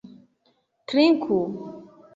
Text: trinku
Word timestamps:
trinku 0.87 1.39